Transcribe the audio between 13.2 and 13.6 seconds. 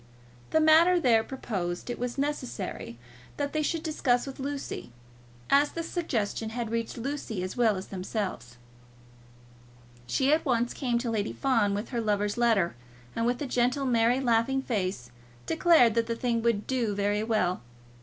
with a